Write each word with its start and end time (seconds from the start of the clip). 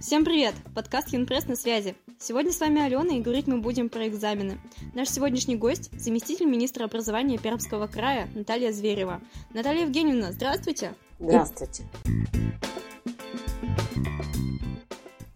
Всем 0.00 0.24
привет! 0.24 0.54
Подкаст 0.74 1.08
Юнпресс 1.08 1.46
на 1.48 1.56
связи. 1.56 1.94
Сегодня 2.18 2.50
с 2.50 2.60
вами 2.60 2.80
Алена 2.80 3.14
и 3.14 3.20
говорить 3.20 3.46
мы 3.46 3.58
будем 3.58 3.90
про 3.90 4.08
экзамены. 4.08 4.58
Наш 4.94 5.10
сегодняшний 5.10 5.56
гость– 5.56 5.90
заместитель 6.00 6.46
министра 6.46 6.84
образования 6.84 7.36
Пермского 7.36 7.88
края 7.88 8.26
Наталья 8.34 8.72
Зверева. 8.72 9.20
Наталья 9.52 9.82
Евгеньевна, 9.82 10.32
здравствуйте! 10.32 10.94
Здравствуйте! 11.18 11.82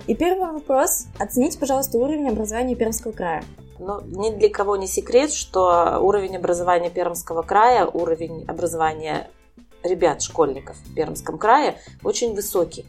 И 0.06 0.14
первый 0.14 0.52
вопрос. 0.52 1.06
Оцените, 1.18 1.58
пожалуйста, 1.58 1.98
уровень 1.98 2.28
образования 2.28 2.74
Пермского 2.74 3.12
края. 3.12 3.44
Ну, 3.78 4.00
ни 4.00 4.30
для 4.30 4.48
кого 4.48 4.76
не 4.76 4.86
секрет, 4.86 5.32
что 5.32 5.98
уровень 6.00 6.36
образования 6.36 6.88
Пермского 6.88 7.42
края, 7.42 7.84
уровень 7.84 8.44
образования 8.46 9.30
ребят, 9.82 10.22
школьников 10.22 10.76
в 10.76 10.94
Пермском 10.94 11.38
крае 11.38 11.78
очень 12.02 12.34
высокий. 12.34 12.86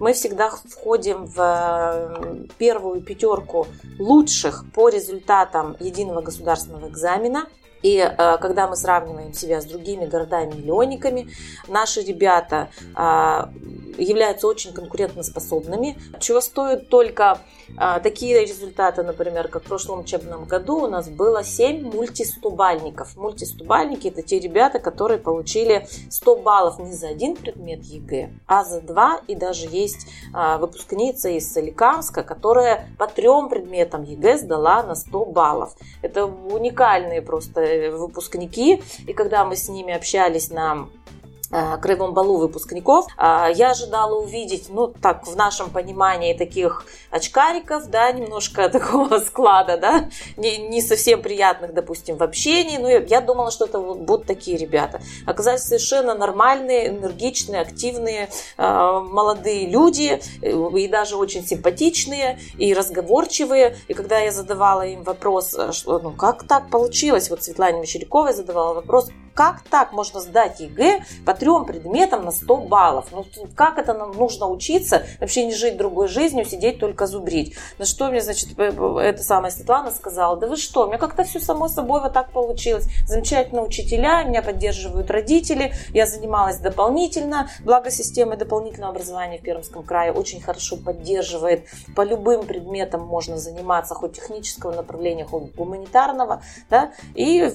Мы 0.00 0.12
всегда 0.12 0.50
входим 0.50 1.26
в 1.26 1.36
э, 1.38 2.46
первую 2.58 3.00
пятерку 3.00 3.68
лучших 3.98 4.64
по 4.74 4.88
результатам 4.88 5.76
единого 5.78 6.20
государственного 6.20 6.88
экзамена. 6.88 7.46
И 7.82 7.98
э, 7.98 8.38
когда 8.38 8.68
мы 8.68 8.76
сравниваем 8.76 9.32
себя 9.32 9.60
с 9.60 9.64
другими 9.64 10.06
городами-миллионниками, 10.06 11.28
наши 11.68 12.00
ребята 12.00 12.68
э, 12.96 13.46
являются 13.98 14.46
очень 14.46 14.72
конкурентоспособными, 14.72 15.98
чего 16.20 16.40
стоят 16.40 16.88
только 16.88 17.38
а, 17.76 18.00
такие 18.00 18.40
результаты, 18.40 19.02
например, 19.02 19.48
как 19.48 19.62
в 19.62 19.66
прошлом 19.66 20.00
учебном 20.00 20.44
году 20.44 20.84
у 20.84 20.86
нас 20.88 21.08
было 21.08 21.42
7 21.42 21.90
мультистубальников. 21.90 23.16
Мультистубальники– 23.16 24.08
это 24.08 24.22
те 24.22 24.38
ребята, 24.38 24.78
которые 24.78 25.18
получили 25.18 25.86
100 26.10 26.36
баллов 26.36 26.78
не 26.78 26.92
за 26.92 27.08
один 27.08 27.36
предмет 27.36 27.82
ЕГЭ, 27.84 28.30
а 28.46 28.64
за 28.64 28.80
два. 28.80 29.20
И 29.26 29.34
даже 29.34 29.66
есть 29.66 30.06
а, 30.34 30.58
выпускница 30.58 31.30
из 31.30 31.52
Соликамска, 31.52 32.22
которая 32.22 32.88
по 32.98 33.06
трем 33.06 33.48
предметам 33.48 34.02
ЕГЭ 34.02 34.38
сдала 34.38 34.82
на 34.82 34.94
100 34.94 35.24
баллов. 35.26 35.74
Это 36.02 36.26
уникальные 36.26 37.22
просто 37.22 37.71
выпускники. 37.90 38.82
И 39.06 39.12
когда 39.12 39.44
мы 39.44 39.56
с 39.56 39.68
ними 39.68 39.92
общались 39.94 40.50
на 40.50 40.88
Э, 41.54 41.76
краевом 41.76 42.14
балу 42.14 42.38
выпускников. 42.38 43.06
А, 43.18 43.50
я 43.50 43.72
ожидала 43.72 44.18
увидеть, 44.18 44.68
ну, 44.70 44.86
так, 44.86 45.26
в 45.26 45.36
нашем 45.36 45.68
понимании 45.68 46.32
таких 46.32 46.86
очкариков, 47.10 47.90
да, 47.90 48.10
немножко 48.10 48.68
такого 48.70 49.18
склада, 49.18 49.76
да, 49.76 50.08
не, 50.38 50.56
не 50.56 50.80
совсем 50.80 51.20
приятных, 51.20 51.74
допустим, 51.74 52.16
в 52.16 52.22
общении. 52.22 52.78
Ну, 52.78 52.88
я 52.88 53.20
думала, 53.20 53.50
что 53.50 53.66
это 53.66 53.78
будут 53.80 54.26
такие 54.26 54.56
ребята. 54.56 55.02
Оказались 55.26 55.64
совершенно 55.64 56.14
нормальные, 56.14 56.88
энергичные, 56.88 57.60
активные, 57.60 58.30
э, 58.56 59.00
молодые 59.10 59.68
люди, 59.68 60.22
э, 60.40 60.78
и 60.78 60.88
даже 60.88 61.16
очень 61.16 61.46
симпатичные, 61.46 62.38
и 62.56 62.72
разговорчивые. 62.72 63.76
И 63.88 63.92
когда 63.92 64.18
я 64.20 64.32
задавала 64.32 64.86
им 64.86 65.02
вопрос, 65.02 65.54
что, 65.72 65.98
ну, 65.98 66.12
как 66.12 66.44
так 66.44 66.70
получилось, 66.70 67.28
вот 67.28 67.42
Светлане 67.42 67.80
Мещеряковой 67.80 68.32
задавала 68.32 68.72
вопрос, 68.72 69.10
как 69.34 69.62
так 69.62 69.92
можно 69.92 70.20
сдать 70.20 70.60
ЕГЭ 70.60 71.04
по 71.24 71.34
трем 71.34 71.64
предметам 71.64 72.24
на 72.24 72.30
100 72.30 72.56
баллов? 72.56 73.06
Ну, 73.12 73.24
как 73.54 73.78
это 73.78 73.94
нам 73.94 74.12
нужно 74.12 74.46
учиться, 74.48 75.06
вообще 75.20 75.44
не 75.46 75.54
жить 75.54 75.76
другой 75.76 76.08
жизнью, 76.08 76.44
сидеть 76.44 76.78
только 76.78 77.06
зубрить? 77.06 77.56
На 77.78 77.84
что 77.84 78.08
мне, 78.08 78.20
значит, 78.20 78.58
эта 78.58 79.22
самая 79.22 79.50
Светлана 79.50 79.90
сказала, 79.90 80.36
да 80.36 80.46
вы 80.46 80.56
что, 80.56 80.84
у 80.84 80.86
меня 80.88 80.98
как-то 80.98 81.24
все 81.24 81.40
само 81.40 81.68
собой 81.68 82.00
вот 82.00 82.12
так 82.12 82.30
получилось. 82.30 82.86
Замечательно 83.06 83.62
учителя, 83.62 84.22
меня 84.24 84.42
поддерживают 84.42 85.10
родители, 85.10 85.72
я 85.90 86.06
занималась 86.06 86.58
дополнительно, 86.58 87.48
благо 87.60 87.90
система 87.90 88.36
дополнительного 88.36 88.92
образования 88.92 89.38
в 89.38 89.42
Пермском 89.42 89.82
крае 89.82 90.12
очень 90.12 90.40
хорошо 90.40 90.76
поддерживает. 90.76 91.66
По 91.96 92.02
любым 92.02 92.46
предметам 92.46 93.02
можно 93.02 93.38
заниматься, 93.38 93.94
хоть 93.94 94.14
технического 94.14 94.72
направления, 94.72 95.24
хоть 95.24 95.54
гуманитарного, 95.54 96.42
да, 96.68 96.92
и 97.14 97.52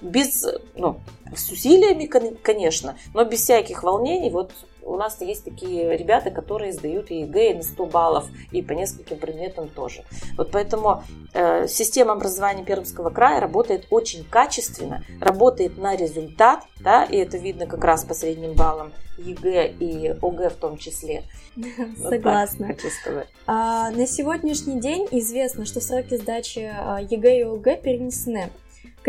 без, 0.00 0.46
ну, 0.74 0.99
с 1.34 1.50
усилиями, 1.50 2.06
конечно, 2.06 2.96
но 3.14 3.24
без 3.24 3.40
всяких 3.42 3.82
волнений. 3.82 4.30
Вот 4.30 4.52
у 4.82 4.96
нас 4.96 5.20
есть 5.20 5.44
такие 5.44 5.96
ребята, 5.96 6.30
которые 6.30 6.72
сдают 6.72 7.10
ЕГЭ 7.10 7.54
на 7.54 7.62
100 7.62 7.86
баллов 7.86 8.26
и 8.50 8.62
по 8.62 8.72
нескольким 8.72 9.18
предметам 9.18 9.68
тоже. 9.68 10.04
Вот 10.36 10.50
поэтому 10.50 11.04
э, 11.32 11.68
система 11.68 12.12
образования 12.12 12.64
Пермского 12.64 13.10
края 13.10 13.40
работает 13.40 13.86
очень 13.90 14.24
качественно, 14.24 15.04
работает 15.20 15.78
на 15.78 15.96
результат, 15.96 16.64
да, 16.80 17.04
и 17.04 17.16
это 17.16 17.36
видно 17.36 17.66
как 17.66 17.84
раз 17.84 18.04
по 18.04 18.14
средним 18.14 18.54
баллам 18.54 18.92
ЕГЭ 19.18 19.74
и 19.78 20.08
ОГЭ 20.22 20.50
в 20.50 20.56
том 20.56 20.78
числе. 20.78 21.24
Согласна. 22.02 22.68
Вот 22.68 23.26
а, 23.46 23.90
на 23.90 24.06
сегодняшний 24.06 24.80
день 24.80 25.06
известно, 25.10 25.66
что 25.66 25.80
сроки 25.80 26.16
сдачи 26.16 26.70
а, 26.72 27.00
ЕГЭ 27.00 27.38
и 27.38 27.42
ОГЭ 27.42 27.76
перенесены. 27.76 28.50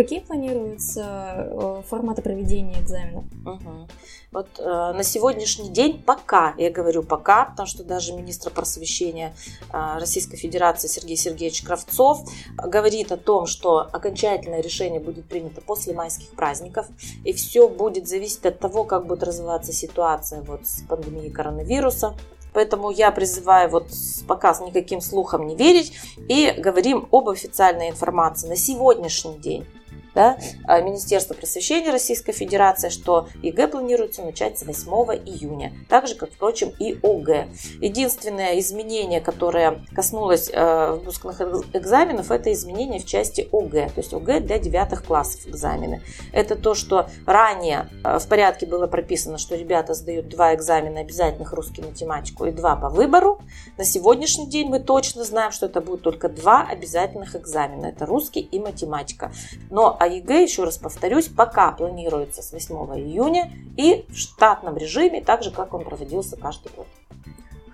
Какие 0.01 0.19
планируются 0.19 1.03
э, 1.05 1.81
форматы 1.87 2.23
проведения 2.23 2.81
экзаменов? 2.81 3.23
Угу. 3.45 3.87
Вот 4.31 4.47
э, 4.57 4.63
на 4.63 5.03
сегодняшний 5.03 5.69
день 5.69 6.01
пока, 6.01 6.55
я 6.57 6.71
говорю 6.71 7.03
пока, 7.03 7.45
потому 7.45 7.67
что 7.67 7.83
даже 7.83 8.13
министр 8.13 8.49
просвещения 8.49 9.35
э, 9.71 9.99
Российской 9.99 10.37
Федерации 10.37 10.87
Сергей 10.87 11.17
Сергеевич 11.17 11.61
Кравцов 11.61 12.27
говорит 12.57 13.11
о 13.11 13.17
том, 13.17 13.45
что 13.45 13.77
окончательное 13.77 14.61
решение 14.61 14.99
будет 14.99 15.25
принято 15.25 15.61
после 15.61 15.93
майских 15.93 16.31
праздников, 16.31 16.87
и 17.23 17.31
все 17.31 17.69
будет 17.69 18.07
зависеть 18.07 18.43
от 18.47 18.57
того, 18.57 18.85
как 18.85 19.05
будет 19.05 19.21
развиваться 19.21 19.71
ситуация 19.71 20.41
вот 20.41 20.65
с 20.65 20.81
пандемией 20.81 21.29
коронавируса. 21.29 22.15
Поэтому 22.53 22.89
я 22.89 23.11
призываю 23.11 23.69
вот 23.69 23.89
пока 24.27 24.57
никаким 24.65 24.99
слухам 24.99 25.45
не 25.45 25.55
верить 25.55 25.93
и 26.27 26.55
говорим 26.57 27.07
об 27.11 27.29
официальной 27.29 27.91
информации 27.91 28.47
на 28.47 28.55
сегодняшний 28.55 29.37
день 29.37 29.67
да, 30.13 30.37
а 30.65 30.81
Министерство 30.81 31.33
просвещения 31.33 31.91
Российской 31.91 32.33
Федерации, 32.33 32.89
что 32.89 33.29
ЕГЭ 33.41 33.67
планируется 33.67 34.21
начать 34.23 34.59
с 34.59 34.63
8 34.63 34.91
июня, 35.25 35.73
так 35.87 36.07
же, 36.07 36.15
как, 36.15 36.31
впрочем, 36.31 36.73
и 36.79 36.97
ОГЭ. 37.01 37.47
Единственное 37.79 38.59
изменение, 38.59 39.21
которое 39.21 39.83
коснулось 39.95 40.49
э, 40.51 40.91
выпускных 40.93 41.41
экзаменов, 41.73 42.31
это 42.31 42.51
изменение 42.51 42.99
в 42.99 43.05
части 43.05 43.47
ОГЭ, 43.51 43.87
то 43.89 44.01
есть 44.01 44.13
ОГЭ 44.13 44.41
для 44.41 44.59
девятых 44.59 45.05
классов 45.05 45.47
экзамены. 45.47 46.01
Это 46.33 46.55
то, 46.55 46.73
что 46.73 47.07
ранее 47.25 47.89
э, 48.03 48.19
в 48.19 48.27
порядке 48.27 48.65
было 48.65 48.87
прописано, 48.87 49.37
что 49.37 49.55
ребята 49.55 49.93
сдают 49.93 50.27
два 50.29 50.53
экзамена 50.53 51.01
обязательных 51.01 51.53
русский 51.53 51.81
математику 51.81 52.45
и 52.45 52.51
два 52.51 52.75
по 52.75 52.89
выбору. 52.89 53.39
На 53.77 53.85
сегодняшний 53.85 54.47
день 54.47 54.67
мы 54.67 54.79
точно 54.79 55.23
знаем, 55.23 55.51
что 55.51 55.67
это 55.67 55.81
будут 55.81 56.01
только 56.01 56.29
два 56.29 56.67
обязательных 56.67 57.35
экзамена. 57.35 57.87
Это 57.87 58.05
русский 58.05 58.41
и 58.41 58.59
математика. 58.59 59.31
Но 59.69 59.97
а 60.01 60.07
ЕГЭ, 60.07 60.41
еще 60.41 60.63
раз 60.63 60.79
повторюсь, 60.79 61.27
пока 61.27 61.71
планируется 61.73 62.41
с 62.41 62.51
8 62.51 62.75
июня 62.97 63.51
и 63.77 64.03
в 64.09 64.17
штатном 64.17 64.75
режиме, 64.75 65.21
так 65.21 65.43
же, 65.43 65.51
как 65.51 65.75
он 65.75 65.83
проводился 65.83 66.37
каждый 66.37 66.71
год. 66.75 66.87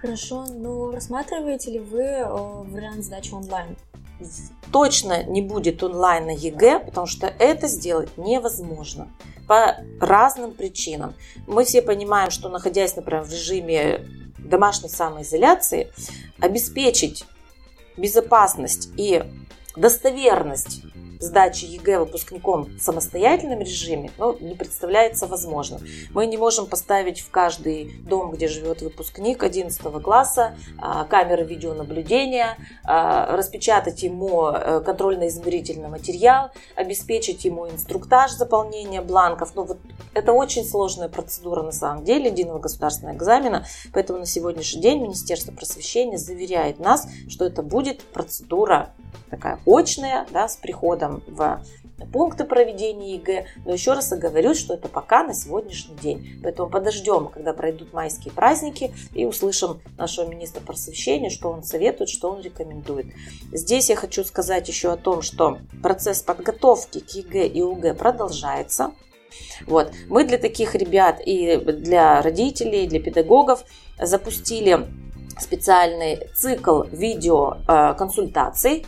Хорошо, 0.02 0.46
но 0.50 0.92
рассматриваете 0.92 1.72
ли 1.72 1.80
вы 1.80 2.02
э, 2.02 2.26
вариант 2.26 3.06
сдачи 3.06 3.34
онлайн? 3.34 3.78
Точно 4.74 5.24
не 5.24 5.42
будет 5.42 5.82
онлайн 5.82 6.26
на 6.26 6.32
ЕГЭ, 6.32 6.80
потому 6.82 7.08
что 7.08 7.28
это 7.28 7.70
сделать 7.70 8.10
невозможно 8.18 9.08
по 9.48 9.78
разным 10.02 10.52
причинам. 10.52 11.14
Мы 11.48 11.64
все 11.64 11.82
понимаем, 11.82 12.30
что 12.30 12.50
находясь, 12.50 12.94
например, 12.98 13.24
в 13.24 13.32
режиме 13.32 14.06
домашней 14.38 14.90
самоизоляции, 14.90 15.94
обеспечить 16.42 17.24
безопасность 17.96 18.90
и 18.98 19.24
достоверность 19.78 20.82
сдачи 21.20 21.66
ЕГЭ 21.66 22.00
выпускником 22.00 22.66
в 22.66 22.80
самостоятельном 22.80 23.60
режиме 23.60 24.12
ну, 24.18 24.38
не 24.40 24.56
представляется 24.56 25.28
возможным. 25.28 25.82
Мы 26.12 26.26
не 26.28 26.38
можем 26.38 26.66
поставить 26.68 27.20
в 27.20 27.30
каждый 27.30 27.92
дом, 28.02 28.32
где 28.32 28.48
живет 28.48 28.82
выпускник 28.82 29.44
11 29.44 30.02
класса, 30.02 30.56
а, 30.78 31.06
камеры 31.06 31.44
видеонаблюдения, 31.44 32.58
а, 32.84 33.36
распечатать 33.36 34.04
ему 34.04 34.48
э, 34.48 34.82
контрольно-измерительный 34.82 35.90
материал, 35.90 36.52
обеспечить 36.76 37.46
ему 37.46 37.68
инструктаж 37.68 38.32
заполнения 38.32 39.02
бланков. 39.02 39.56
Ну, 39.56 39.64
вот 39.64 39.80
это 40.14 40.34
очень 40.34 40.66
сложная 40.66 41.10
процедура 41.10 41.64
на 41.64 41.72
самом 41.72 42.04
деле 42.04 42.30
единого 42.30 42.60
государственного 42.60 43.16
экзамена, 43.16 43.66
поэтому 43.94 44.20
на 44.20 44.26
сегодняшний 44.26 44.82
день 44.82 45.02
Министерство 45.02 45.52
просвещения 45.52 46.18
заверяет 46.18 46.80
нас, 46.80 47.08
что 47.30 47.46
это 47.46 47.62
будет 47.62 48.02
процедура 48.02 48.90
такая 49.30 49.60
очная, 49.66 50.26
да, 50.32 50.48
с 50.48 50.56
приходом 50.56 51.07
в 51.10 51.62
пункты 52.14 52.46
проведения 52.46 53.16
ЕГЭ, 53.16 53.46
но 53.66 53.74
еще 53.74 53.94
раз 53.94 54.12
оговорю, 54.12 54.54
что 54.54 54.76
это 54.76 54.88
пока 54.88 55.24
на 55.24 55.34
сегодняшний 55.34 55.96
день. 55.96 56.40
Поэтому 56.44 56.70
подождем, 56.70 57.28
когда 57.28 57.54
пройдут 57.54 57.94
майские 57.94 58.34
праздники 58.34 58.94
и 59.14 59.26
услышим 59.26 59.82
нашего 59.98 60.28
министра 60.28 60.62
просвещения, 60.62 61.30
что 61.30 61.50
он 61.50 61.64
советует, 61.64 62.10
что 62.10 62.30
он 62.30 62.42
рекомендует. 62.42 63.08
Здесь 63.52 63.90
я 63.90 63.96
хочу 63.96 64.24
сказать 64.24 64.68
еще 64.68 64.92
о 64.92 64.98
том, 64.98 65.22
что 65.22 65.58
процесс 65.82 66.22
подготовки 66.22 67.00
к 67.00 67.10
ЕГЭ 67.10 67.48
и 67.48 67.62
ОГЭ 67.62 67.96
продолжается. 67.96 68.92
Вот. 69.66 69.92
Мы 70.08 70.24
для 70.24 70.38
таких 70.38 70.76
ребят 70.76 71.20
и 71.24 71.58
для 71.58 72.22
родителей, 72.22 72.86
и 72.86 72.88
для 72.88 73.00
педагогов 73.00 73.64
запустили 74.00 74.88
специальный 75.40 76.28
цикл 76.36 76.84
видеоконсультаций, 76.84 78.86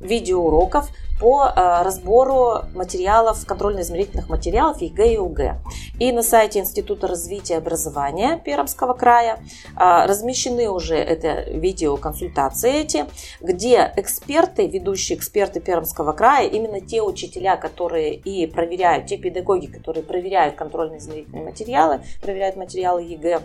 видеоуроков 0.00 0.90
по 1.20 1.46
э, 1.46 1.82
разбору 1.82 2.62
материалов, 2.74 3.44
контрольно-измерительных 3.44 4.28
материалов 4.28 4.80
ЕГЭ 4.80 5.14
и 5.14 5.18
ОГЭ. 5.18 5.58
И 5.98 6.12
на 6.12 6.22
сайте 6.22 6.60
Института 6.60 7.08
развития 7.08 7.56
образования 7.56 8.40
Пермского 8.44 8.94
края 8.94 9.40
э, 9.76 10.06
размещены 10.06 10.68
уже 10.68 10.96
это 10.96 11.50
видеоконсультации 11.50 12.72
эти, 12.72 13.06
где 13.40 13.92
эксперты, 13.96 14.68
ведущие 14.68 15.18
эксперты 15.18 15.60
Пермского 15.60 16.12
края, 16.12 16.48
именно 16.48 16.80
те 16.80 17.02
учителя, 17.02 17.56
которые 17.56 18.14
и 18.14 18.46
проверяют, 18.46 19.06
те 19.06 19.16
педагоги, 19.16 19.66
которые 19.66 20.04
проверяют 20.04 20.54
контрольно-измерительные 20.54 21.44
материалы, 21.44 22.00
проверяют 22.22 22.56
материалы 22.56 23.02
ЕГЭ, 23.02 23.40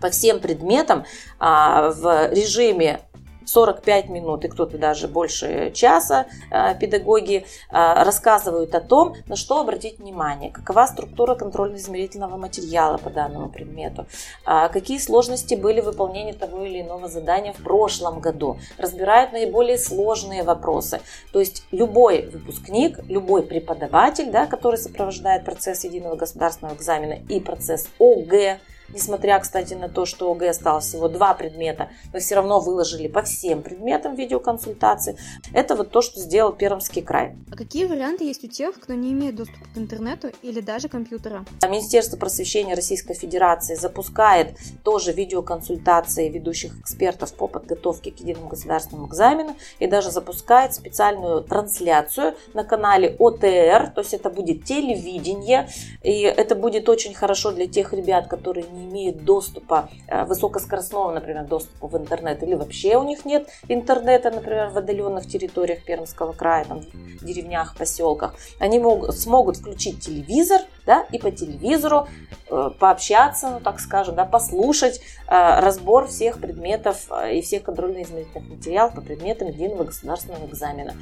по 0.00 0.10
всем 0.10 0.40
предметам 0.40 1.04
а, 1.38 1.90
в 1.90 2.32
режиме 2.32 3.00
45 3.48 4.08
минут 4.08 4.44
и 4.44 4.48
кто-то 4.48 4.78
даже 4.78 5.08
больше 5.08 5.70
часа 5.72 6.26
а, 6.50 6.74
педагоги 6.74 7.46
а, 7.70 8.04
рассказывают 8.04 8.74
о 8.74 8.80
том, 8.80 9.14
на 9.26 9.36
что 9.36 9.60
обратить 9.60 9.98
внимание, 9.98 10.50
какова 10.50 10.86
структура 10.86 11.34
контрольно-измерительного 11.34 12.36
материала 12.36 12.98
по 12.98 13.10
данному 13.10 13.48
предмету, 13.48 14.06
какие 14.44 14.98
сложности 14.98 15.54
были 15.54 15.80
в 15.80 15.86
выполнении 15.86 16.32
того 16.32 16.64
или 16.64 16.82
иного 16.82 17.08
задания 17.08 17.52
в 17.52 17.62
прошлом 17.62 18.20
году, 18.20 18.58
разбирают 18.76 19.32
наиболее 19.32 19.78
сложные 19.78 20.42
вопросы. 20.42 21.00
То 21.32 21.40
есть 21.40 21.64
любой 21.70 22.26
выпускник, 22.26 22.98
любой 23.08 23.42
преподаватель, 23.42 24.30
да, 24.30 24.46
который 24.46 24.76
сопровождает 24.76 25.44
процесс 25.44 25.84
единого 25.84 26.16
государственного 26.16 26.74
экзамена 26.76 27.18
и 27.28 27.40
процесс 27.40 27.88
ОГЭ, 27.98 28.60
Несмотря, 28.92 29.38
кстати, 29.38 29.74
на 29.74 29.88
то, 29.88 30.06
что 30.06 30.30
ОГЭ 30.32 30.50
осталось 30.50 30.86
всего 30.86 31.08
два 31.08 31.34
предмета, 31.34 31.90
мы 32.12 32.20
все 32.20 32.36
равно 32.36 32.60
выложили 32.60 33.06
по 33.08 33.22
всем 33.22 33.62
предметам 33.62 34.14
видеоконсультации. 34.14 35.16
Это 35.52 35.76
вот 35.76 35.90
то, 35.90 36.00
что 36.00 36.20
сделал 36.20 36.52
Пермский 36.52 37.02
край. 37.02 37.36
А 37.52 37.56
какие 37.56 37.84
варианты 37.84 38.24
есть 38.24 38.44
у 38.44 38.48
тех, 38.48 38.74
кто 38.80 38.94
не 38.94 39.12
имеет 39.12 39.36
доступа 39.36 39.66
к 39.74 39.78
интернету 39.78 40.30
или 40.42 40.60
даже 40.60 40.88
компьютера? 40.88 41.44
Министерство 41.62 42.16
просвещения 42.16 42.74
Российской 42.74 43.14
Федерации 43.14 43.74
запускает 43.74 44.56
тоже 44.82 45.12
видеоконсультации 45.12 46.28
ведущих 46.28 46.78
экспертов 46.80 47.34
по 47.34 47.46
подготовке 47.46 48.10
к 48.10 48.18
единому 48.18 48.48
государственному 48.48 49.08
экзамену 49.08 49.56
и 49.78 49.86
даже 49.86 50.10
запускает 50.10 50.74
специальную 50.74 51.42
трансляцию 51.42 52.34
на 52.54 52.64
канале 52.64 53.14
ОТР, 53.18 53.92
то 53.94 54.00
есть 54.00 54.14
это 54.14 54.30
будет 54.30 54.64
телевидение, 54.64 55.68
и 56.02 56.22
это 56.22 56.54
будет 56.54 56.88
очень 56.88 57.14
хорошо 57.14 57.52
для 57.52 57.66
тех 57.66 57.92
ребят, 57.92 58.28
которые 58.28 58.66
не 58.66 58.77
имеют 58.84 59.24
доступа, 59.24 59.88
э, 60.06 60.24
высокоскоростного, 60.24 61.12
например, 61.12 61.44
доступа 61.44 61.88
в 61.88 61.96
интернет, 61.96 62.42
или 62.42 62.54
вообще 62.54 62.96
у 62.96 63.04
них 63.04 63.24
нет 63.24 63.48
интернета, 63.68 64.30
например, 64.30 64.70
в 64.70 64.78
отдаленных 64.78 65.26
территориях 65.26 65.84
Пермского 65.84 66.32
края, 66.32 66.64
там, 66.64 66.80
в 66.80 67.24
деревнях, 67.24 67.76
поселках, 67.76 68.34
они 68.58 68.78
могут, 68.78 69.14
смогут 69.16 69.56
включить 69.56 70.00
телевизор, 70.00 70.60
да, 70.86 71.06
и 71.12 71.18
по 71.18 71.30
телевизору 71.30 72.08
э, 72.50 72.70
пообщаться, 72.78 73.50
ну, 73.50 73.60
так 73.60 73.80
скажем, 73.80 74.14
да, 74.14 74.24
послушать 74.24 75.00
э, 75.26 75.60
разбор 75.60 76.06
всех 76.06 76.40
предметов 76.40 77.08
и 77.30 77.40
всех 77.42 77.64
контрольно-измерительных 77.64 78.48
материалов 78.48 78.94
по 78.94 79.00
предметам 79.00 79.48
единого 79.48 79.84
государственного 79.84 80.46
экзамена 80.46 80.94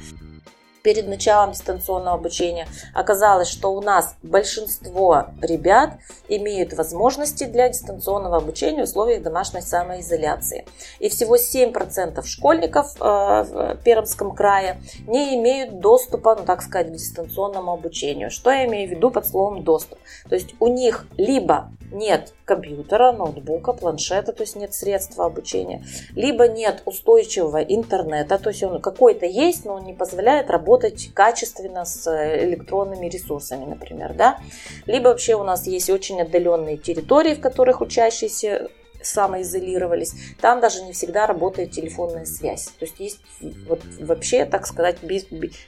перед 0.87 1.05
началом 1.09 1.51
дистанционного 1.51 2.15
обучения 2.15 2.65
оказалось, 2.93 3.49
что 3.49 3.73
у 3.73 3.81
нас 3.81 4.15
большинство 4.23 5.25
ребят 5.41 5.95
имеют 6.29 6.71
возможности 6.71 7.43
для 7.43 7.67
дистанционного 7.67 8.37
обучения 8.37 8.85
в 8.85 8.87
условиях 8.87 9.21
домашней 9.21 9.59
самоизоляции. 9.59 10.65
И 10.99 11.09
всего 11.09 11.35
7% 11.35 12.25
школьников 12.25 12.95
э, 13.01 13.03
в 13.03 13.77
Пермском 13.83 14.33
крае 14.33 14.79
не 15.07 15.35
имеют 15.35 15.81
доступа, 15.81 16.37
ну 16.39 16.45
так 16.45 16.61
сказать, 16.61 16.87
к 16.87 16.93
дистанционному 16.93 17.73
обучению. 17.73 18.31
Что 18.31 18.49
я 18.49 18.65
имею 18.65 18.87
в 18.87 18.91
виду 18.91 19.11
под 19.11 19.27
словом 19.27 19.65
доступ? 19.65 19.99
То 20.29 20.35
есть 20.35 20.55
у 20.61 20.67
них 20.67 21.05
либо 21.17 21.69
нет 21.91 22.33
компьютера, 22.47 23.11
ноутбука, 23.11 23.73
планшета, 23.73 24.31
то 24.31 24.41
есть 24.41 24.55
нет 24.55 24.73
средства 24.73 25.25
обучения, 25.25 25.83
либо 26.15 26.47
нет 26.47 26.81
устойчивого 26.85 27.61
интернета, 27.61 28.39
то 28.39 28.49
есть 28.49 28.63
он 28.63 28.81
какой-то 28.81 29.25
есть, 29.25 29.65
но 29.65 29.75
он 29.75 29.83
не 29.83 29.93
позволяет 29.93 30.49
работать 30.49 31.11
качественно 31.13 31.85
с 31.85 32.07
электронными 32.41 33.07
ресурсами, 33.07 33.65
например, 33.65 34.13
да, 34.13 34.39
либо 34.85 35.09
вообще 35.09 35.35
у 35.35 35.43
нас 35.43 35.67
есть 35.67 35.89
очень 35.89 36.21
отдаленные 36.21 36.77
территории, 36.77 37.35
в 37.35 37.41
которых 37.41 37.81
учащиеся 37.81 38.69
самоизолировались, 39.01 40.13
там 40.41 40.59
даже 40.59 40.83
не 40.83 40.93
всегда 40.93 41.27
работает 41.27 41.71
телефонная 41.71 42.25
связь. 42.25 42.65
То 42.79 42.85
есть 42.85 42.99
есть 42.99 43.19
вот 43.67 43.81
вообще, 43.99 44.45
так 44.45 44.67
сказать, 44.67 45.03
без, 45.03 45.25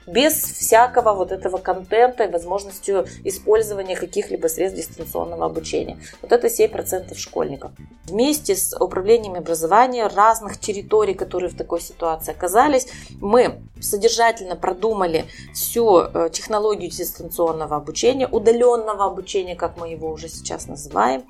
без 0.08 0.34
всякого 0.34 1.14
вот 1.14 1.32
этого 1.32 1.58
контента 1.58 2.24
и 2.24 2.32
возможностью 2.32 3.06
использования 3.24 3.96
каких-либо 3.96 4.48
средств 4.48 4.78
дистанционного 4.78 5.46
обучения. 5.46 6.00
Вот 6.22 6.32
это 6.32 6.48
7% 6.48 7.16
школьников. 7.16 7.72
Вместе 8.06 8.56
с 8.56 8.76
управлением 8.76 9.36
образования 9.36 10.08
разных 10.08 10.60
территорий, 10.60 11.14
которые 11.14 11.50
в 11.50 11.56
такой 11.56 11.82
ситуации 11.82 12.32
оказались, 12.32 12.88
мы 13.20 13.62
содержательно 13.82 14.56
продумали 14.56 15.26
всю 15.54 16.00
э, 16.00 16.30
технологию 16.32 16.90
дистанционного 16.90 17.76
обучения, 17.76 18.28
удаленного 18.28 19.06
обучения, 19.06 19.56
как 19.56 19.78
мы 19.78 19.90
его 19.90 20.12
уже 20.12 20.30
сейчас 20.30 20.68
называем. 20.68 21.24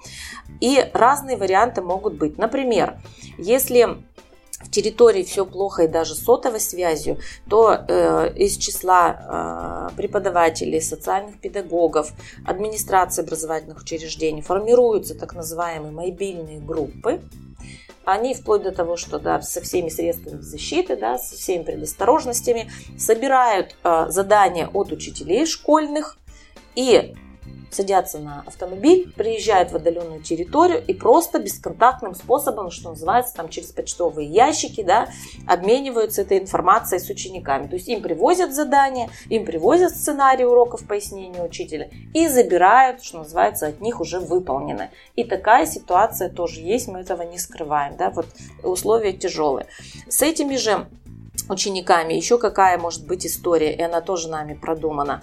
И 0.59 0.89
разные 0.93 1.37
варианты 1.37 1.81
могут 1.81 2.13
быть. 2.13 2.37
Например, 2.37 2.99
если 3.37 3.97
в 4.59 4.69
территории 4.69 5.23
все 5.23 5.45
плохо 5.45 5.83
и 5.83 5.87
даже 5.87 6.15
сотовой 6.15 6.59
связью, 6.59 7.19
то 7.49 7.73
э, 7.87 8.33
из 8.35 8.57
числа 8.57 9.89
э, 9.91 9.95
преподавателей, 9.95 10.81
социальных 10.81 11.39
педагогов, 11.39 12.11
администрации 12.45 13.23
образовательных 13.23 13.81
учреждений 13.81 14.41
формируются 14.41 15.15
так 15.15 15.33
называемые 15.33 15.91
мобильные 15.91 16.59
группы. 16.59 17.21
Они 18.09 18.33
вплоть 18.33 18.63
до 18.63 18.71
того, 18.71 18.97
что 18.97 19.19
да, 19.19 19.39
со 19.41 19.61
всеми 19.61 19.89
средствами 19.89 20.41
защиты, 20.41 20.95
да, 20.95 21.19
со 21.19 21.35
всеми 21.35 21.61
предосторожностями 21.61 22.71
собирают 22.97 23.75
э, 23.83 24.07
задания 24.09 24.67
от 24.73 24.91
учителей 24.91 25.45
школьных 25.45 26.17
и 26.73 27.13
садятся 27.71 28.19
на 28.19 28.43
автомобиль, 28.45 29.11
приезжают 29.15 29.71
в 29.71 29.75
отдаленную 29.75 30.21
территорию 30.21 30.83
и 30.85 30.93
просто 30.93 31.39
бесконтактным 31.39 32.15
способом, 32.15 32.71
что 32.71 32.89
называется, 32.89 33.35
там 33.35 33.49
через 33.49 33.71
почтовые 33.71 34.27
ящики, 34.27 34.83
да, 34.83 35.09
обмениваются 35.47 36.21
этой 36.21 36.39
информацией 36.39 36.99
с 36.99 37.09
учениками. 37.09 37.68
То 37.68 37.75
есть 37.75 37.87
им 37.87 38.01
привозят 38.01 38.53
задания, 38.53 39.09
им 39.29 39.45
привозят 39.45 39.91
сценарий 39.91 40.45
уроков 40.45 40.85
пояснения 40.87 41.44
учителя 41.44 41.89
и 42.13 42.27
забирают, 42.27 43.03
что 43.03 43.19
называется, 43.19 43.68
от 43.68 43.81
них 43.81 44.01
уже 44.01 44.19
выполненное. 44.19 44.91
И 45.15 45.23
такая 45.23 45.65
ситуация 45.65 46.29
тоже 46.29 46.61
есть, 46.61 46.87
мы 46.87 46.99
этого 46.99 47.21
не 47.23 47.37
скрываем, 47.37 47.97
да, 47.97 48.09
вот 48.09 48.27
условия 48.63 49.13
тяжелые. 49.13 49.68
С 50.07 50.21
этими 50.21 50.56
же 50.56 50.87
учениками 51.49 52.13
еще 52.13 52.37
какая 52.37 52.77
может 52.77 53.06
быть 53.06 53.25
история, 53.25 53.73
и 53.73 53.81
она 53.81 54.01
тоже 54.01 54.29
нами 54.29 54.53
продумана. 54.53 55.21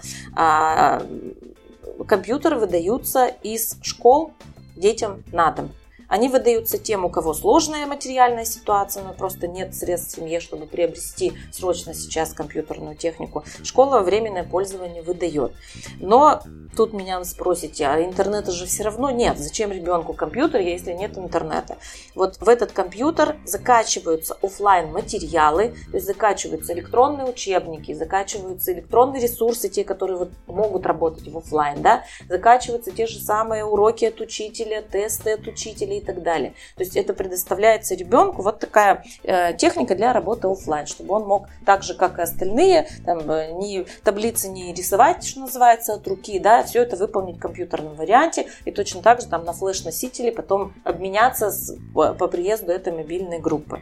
Компьютеры 2.05 2.57
выдаются 2.57 3.27
из 3.27 3.77
школ 3.81 4.33
детям 4.75 5.23
на 5.31 5.51
дом. 5.51 5.71
Они 6.07 6.29
выдаются 6.29 6.77
тем, 6.77 7.05
у 7.05 7.09
кого 7.09 7.33
сложная 7.33 7.85
материальная 7.85 8.45
ситуация, 8.45 9.03
но 9.03 9.13
просто 9.13 9.47
нет 9.47 9.75
средств 9.75 10.13
в 10.13 10.15
семье, 10.15 10.39
чтобы 10.39 10.65
приобрести 10.65 11.33
срочно 11.51 11.93
сейчас 11.93 12.33
компьютерную 12.33 12.95
технику. 12.95 13.43
Школа 13.63 13.99
временное 14.01 14.43
пользование 14.43 15.01
выдает. 15.01 15.53
Но 15.99 16.41
тут 16.75 16.93
меня 16.93 17.23
спросите, 17.25 17.87
а 17.87 18.01
интернета 18.01 18.51
же 18.51 18.65
все 18.65 18.83
равно 18.83 19.09
нет. 19.09 19.37
Зачем 19.37 19.71
ребенку 19.71 20.13
компьютер, 20.13 20.61
если 20.61 20.93
нет 20.93 21.17
интернета? 21.17 21.77
Вот 22.15 22.37
в 22.37 22.47
этот 22.47 22.71
компьютер 22.71 23.35
закачиваются 23.45 24.37
офлайн 24.41 24.91
материалы, 24.91 25.73
то 25.91 25.97
есть 25.97 26.05
закачиваются 26.05 26.73
электронные 26.73 27.27
учебники, 27.27 27.93
закачиваются 27.93 28.73
электронные 28.73 29.21
ресурсы, 29.21 29.69
те, 29.69 29.83
которые 29.83 30.17
вот 30.17 30.31
могут 30.45 30.85
работать 30.85 31.27
в 31.27 31.37
офлайн, 31.37 31.81
да, 31.81 32.03
закачиваются 32.29 32.91
те 32.91 33.07
же 33.07 33.19
самые 33.19 33.65
уроки 33.65 34.05
от 34.05 34.21
учителя, 34.21 34.81
тесты 34.81 35.31
от 35.31 35.47
учителя 35.47 35.96
и 35.97 36.01
так 36.01 36.23
далее. 36.23 36.53
То 36.75 36.83
есть 36.83 36.95
это 36.95 37.13
предоставляется 37.13 37.95
ребенку 37.95 38.41
вот 38.41 38.59
такая 38.59 39.03
э, 39.23 39.53
техника 39.55 39.95
для 39.95 40.13
работы 40.13 40.47
офлайн, 40.47 40.87
чтобы 40.87 41.15
он 41.15 41.27
мог 41.27 41.47
так 41.65 41.83
же, 41.83 41.93
как 41.93 42.19
и 42.19 42.21
остальные, 42.21 42.87
там, 43.05 43.29
э, 43.29 43.51
не, 43.53 43.85
таблицы 44.03 44.49
не 44.49 44.73
рисовать, 44.73 45.25
что 45.25 45.41
называется, 45.41 45.93
от 45.93 46.07
руки, 46.07 46.39
да, 46.39 46.63
все 46.63 46.81
это 46.83 46.95
выполнить 46.95 47.37
в 47.37 47.39
компьютерном 47.39 47.95
варианте 47.95 48.47
и 48.65 48.71
точно 48.71 49.01
так 49.01 49.21
же 49.21 49.27
там 49.27 49.45
на 49.45 49.53
флеш-носителе 49.53 50.31
потом 50.31 50.73
обменяться 50.83 51.51
с, 51.51 51.75
по, 51.93 52.13
приезду 52.27 52.71
этой 52.71 52.93
мобильной 52.93 53.39
группы. 53.39 53.81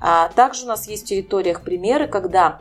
А 0.00 0.28
также 0.30 0.64
у 0.64 0.68
нас 0.68 0.86
есть 0.86 1.04
в 1.04 1.06
территориях 1.06 1.62
примеры, 1.62 2.08
когда 2.08 2.58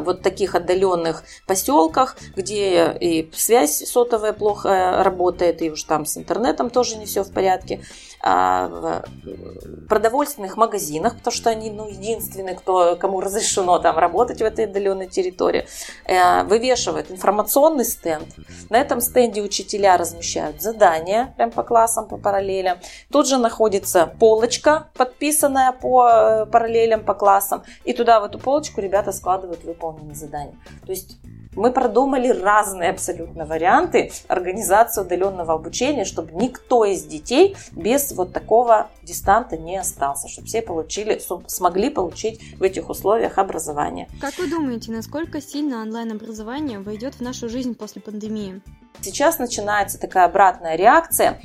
вот 0.00 0.22
таких 0.22 0.54
отдаленных 0.54 1.24
поселках, 1.46 2.16
где 2.36 2.96
и 3.00 3.30
связь 3.34 3.86
сотовая 3.86 4.32
плохо 4.32 5.02
работает, 5.02 5.62
и 5.62 5.70
уж 5.70 5.82
там 5.84 6.06
с 6.06 6.16
интернетом 6.16 6.70
тоже 6.70 6.96
не 6.96 7.06
все 7.06 7.22
в 7.22 7.32
порядке. 7.32 7.80
А, 8.24 8.68
в 8.68 9.86
продовольственных 9.88 10.56
магазинах, 10.56 11.16
потому 11.16 11.34
что 11.34 11.50
они 11.50 11.72
ну, 11.72 11.88
единственные, 11.88 12.54
кто, 12.54 12.94
кому 12.94 13.20
разрешено 13.20 13.80
там 13.80 13.98
работать 13.98 14.38
в 14.38 14.44
этой 14.44 14.66
отдаленной 14.66 15.08
территории, 15.08 15.66
э, 16.04 16.44
вывешивают 16.44 17.10
информационный 17.10 17.84
стенд. 17.84 18.28
На 18.70 18.80
этом 18.80 19.00
стенде 19.00 19.42
учителя 19.42 19.96
размещают 19.96 20.62
задания 20.62 21.34
прям 21.36 21.50
по 21.50 21.64
классам, 21.64 22.06
по 22.06 22.16
параллелям. 22.16 22.78
Тут 23.10 23.26
же 23.26 23.38
находится 23.38 24.06
полочка, 24.06 24.86
подписанная 24.94 25.72
по 25.72 26.08
э, 26.08 26.46
параллелям, 26.46 27.04
по 27.04 27.14
классам, 27.14 27.64
и 27.82 27.92
туда 27.92 28.20
в 28.20 28.24
эту 28.24 28.38
полочку 28.38 28.80
ребята 28.80 29.10
складывают 29.10 29.64
выполненные 29.64 30.14
задания. 30.14 30.54
То 30.86 30.92
есть 30.92 31.18
мы 31.54 31.72
продумали 31.72 32.28
разные 32.28 32.90
абсолютно 32.90 33.44
варианты 33.44 34.12
организации 34.28 35.02
удаленного 35.02 35.54
обучения, 35.54 36.04
чтобы 36.04 36.32
никто 36.32 36.84
из 36.84 37.04
детей 37.04 37.56
без 37.72 38.12
вот 38.12 38.32
такого 38.32 38.90
дистанта 39.02 39.56
не 39.56 39.76
остался, 39.76 40.28
чтобы 40.28 40.48
все 40.48 40.62
получили, 40.62 41.20
смогли 41.46 41.90
получить 41.90 42.40
в 42.56 42.62
этих 42.62 42.88
условиях 42.88 43.38
образование. 43.38 44.08
Как 44.20 44.38
вы 44.38 44.48
думаете, 44.48 44.92
насколько 44.92 45.40
сильно 45.40 45.82
онлайн-образование 45.82 46.78
войдет 46.80 47.14
в 47.14 47.20
нашу 47.20 47.48
жизнь 47.48 47.74
после 47.74 48.00
пандемии? 48.00 48.60
Сейчас 49.00 49.38
начинается 49.38 49.98
такая 49.98 50.26
обратная 50.26 50.76
реакция. 50.76 51.40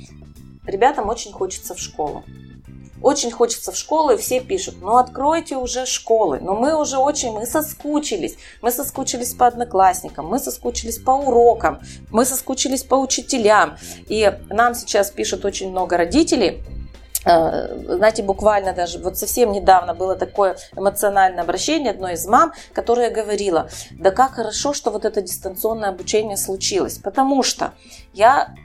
Ребятам 0.65 1.09
очень 1.09 1.31
хочется 1.31 1.73
в 1.73 1.79
школу. 1.79 2.23
Очень 3.01 3.31
хочется 3.31 3.71
в 3.71 3.77
школу, 3.77 4.11
и 4.11 4.17
все 4.17 4.39
пишут, 4.39 4.75
ну 4.81 4.97
откройте 4.97 5.55
уже 5.55 5.85
школы. 5.85 6.39
Но 6.41 6.55
мы 6.55 6.75
уже 6.75 6.97
очень, 6.97 7.31
мы 7.31 7.45
соскучились. 7.45 8.37
Мы 8.61 8.71
соскучились 8.71 9.33
по 9.33 9.47
одноклассникам, 9.47 10.27
мы 10.27 10.39
соскучились 10.39 10.97
по 10.97 11.11
урокам, 11.11 11.79
мы 12.09 12.25
соскучились 12.25 12.83
по 12.83 12.95
учителям. 12.95 13.77
И 14.07 14.31
нам 14.49 14.73
сейчас 14.73 15.11
пишут 15.11 15.45
очень 15.45 15.69
много 15.69 15.97
родителей, 15.97 16.63
э, 17.25 17.95
знаете, 17.97 18.23
буквально 18.23 18.73
даже 18.73 18.99
вот 18.99 19.17
совсем 19.17 19.51
недавно 19.51 19.93
было 19.93 20.15
такое 20.15 20.57
эмоциональное 20.75 21.43
обращение 21.43 21.91
одной 21.91 22.13
из 22.13 22.25
мам, 22.25 22.53
которая 22.73 23.11
говорила, 23.11 23.69
да 23.91 24.11
как 24.11 24.33
хорошо, 24.33 24.73
что 24.73 24.89
вот 24.89 25.05
это 25.05 25.21
дистанционное 25.21 25.89
обучение 25.89 26.37
случилось, 26.37 26.97
потому 26.97 27.43
что 27.43 27.73
я 28.13 28.55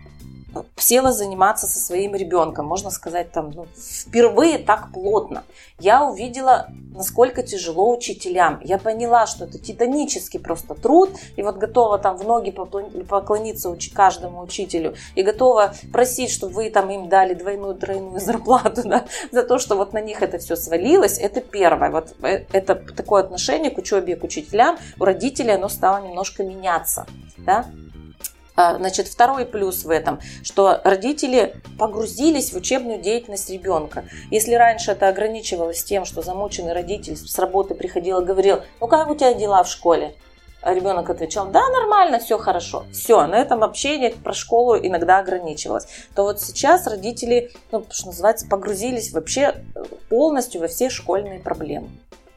села 0.77 1.13
заниматься 1.13 1.67
со 1.67 1.79
своим 1.79 2.15
ребенком, 2.15 2.67
можно 2.67 2.91
сказать, 2.91 3.33
там, 3.33 3.51
ну, 3.51 3.67
впервые 3.77 4.59
так 4.59 4.93
плотно. 4.93 5.45
Я 5.79 6.05
увидела, 6.05 6.69
насколько 6.95 7.43
тяжело 7.43 7.91
учителям. 7.91 8.61
Я 8.63 8.79
поняла, 8.79 9.27
что 9.27 9.45
это 9.45 9.59
титанический 9.59 10.39
просто 10.39 10.75
труд, 10.75 11.11
и 11.37 11.43
вот 11.43 11.57
готова 11.57 11.99
там 11.99 12.17
в 12.17 12.25
ноги 12.25 12.51
поклониться 12.51 13.75
каждому 13.95 14.43
учителю, 14.43 14.95
и 15.15 15.23
готова 15.23 15.75
просить, 15.93 16.31
чтобы 16.31 16.55
вы 16.55 16.71
там 16.71 16.91
им 16.91 17.09
дали 17.09 17.35
двойную, 17.35 17.75
тройную 17.75 18.21
зарплату, 18.25 18.83
да, 18.85 19.07
за 19.31 19.43
то, 19.43 19.59
что 19.59 19.77
вот 19.77 19.93
на 19.93 20.01
них 20.01 20.23
это 20.23 20.39
все 20.39 20.57
свалилось. 20.57 21.19
Это 21.19 21.41
первое. 21.41 21.91
Вот 21.91 22.15
э, 22.23 22.45
это 22.53 22.75
такое 22.75 23.23
отношение 23.23 23.71
к 23.71 23.79
учебе 23.79 24.15
и 24.15 24.17
к 24.17 24.25
учителям 24.25 24.79
у 24.99 25.05
родителей, 25.05 25.55
оно 25.55 25.69
стало 25.69 26.07
немножко 26.07 26.45
меняться, 26.45 27.07
да. 27.39 27.67
А, 28.55 28.77
значит, 28.77 29.09
второй 29.09 29.47
плюс 29.47 29.85
в 29.85 29.91
этом, 29.91 30.21
что 30.43 30.81
родители 30.85 31.57
погрузились 31.79 32.53
в 32.53 32.57
учебную 32.57 33.01
деятельность 33.01 33.51
ребенка. 33.51 34.05
Если 34.31 34.55
раньше 34.55 34.93
это 34.93 35.09
ограничивалось 35.09 35.83
тем, 35.83 36.05
что 36.05 36.23
замученный 36.23 36.73
родитель 36.73 37.17
с 37.17 37.39
работы 37.39 37.75
приходил 37.75 38.21
и 38.21 38.25
говорил, 38.25 38.61
ну 38.81 38.89
как 38.89 39.09
у 39.09 39.15
тебя 39.15 39.33
дела 39.33 39.63
в 39.63 39.69
школе? 39.69 40.15
А 40.61 40.75
ребенок 40.75 41.11
отвечал, 41.11 41.49
да, 41.49 41.69
нормально, 41.71 42.21
все 42.21 42.39
хорошо. 42.39 42.85
Все, 42.93 43.27
на 43.27 43.35
этом 43.35 43.65
общение 43.65 44.11
про 44.11 44.33
школу 44.33 44.77
иногда 44.77 45.19
ограничивалось. 45.19 45.89
То 46.15 46.23
вот 46.23 46.41
сейчас 46.41 46.87
родители, 46.87 47.51
ну, 47.73 47.85
что 47.91 48.07
называется, 48.07 48.47
погрузились 48.47 49.13
вообще 49.13 49.57
полностью 50.09 50.61
во 50.61 50.69
все 50.69 50.89
школьные 50.89 51.41
проблемы. 51.41 51.91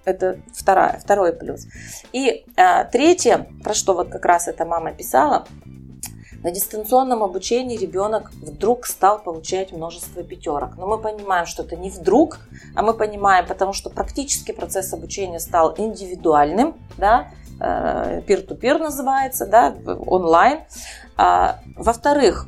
Это 0.05 0.39
вторая, 0.53 0.99
второй 0.99 1.33
плюс. 1.33 1.65
И 2.13 2.45
а, 2.55 2.83
третье, 2.85 3.47
про 3.63 3.75
что 3.75 3.93
вот 3.93 4.09
как 4.09 4.25
раз 4.25 4.47
эта 4.47 4.65
мама 4.65 4.91
писала, 4.91 5.45
на 6.45 6.51
дистанционном 6.51 7.23
обучении 7.23 7.75
ребенок 7.75 8.29
вдруг 8.33 8.85
стал 8.85 9.17
получать 9.17 9.71
множество 9.71 10.21
пятерок. 10.21 10.77
Но 10.77 10.85
мы 10.85 10.99
понимаем, 10.99 11.47
что 11.47 11.63
это 11.63 11.75
не 11.75 11.89
вдруг, 11.89 12.37
а 12.75 12.83
мы 12.83 12.93
понимаем, 12.93 13.47
потому 13.47 13.73
что 13.73 13.89
практически 13.89 14.51
процесс 14.51 14.93
обучения 14.93 15.39
стал 15.39 15.73
индивидуальным, 15.75 16.75
да, 16.97 17.29
э, 17.59 18.21
peer-to-peer 18.27 18.77
называется, 18.77 19.47
да, 19.47 19.75
онлайн. 20.05 20.59
А, 21.17 21.61
во-вторых, 21.75 22.45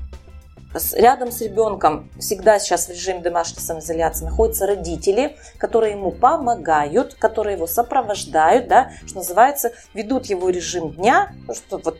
рядом 0.93 1.31
с 1.31 1.41
ребенком 1.41 2.11
всегда 2.19 2.59
сейчас 2.59 2.85
в 2.85 2.91
режиме 2.91 3.21
домашней 3.21 3.63
самоизоляции 3.63 4.25
находятся 4.25 4.67
родители, 4.67 5.37
которые 5.57 5.93
ему 5.93 6.11
помогают, 6.11 7.15
которые 7.15 7.55
его 7.55 7.65
сопровождают, 7.65 8.67
да, 8.67 8.91
что 9.07 9.15
называется, 9.15 9.71
ведут 9.95 10.27
его 10.27 10.49
режим 10.49 10.91
дня, 10.91 11.31
что 11.51 11.79
вот 11.79 11.97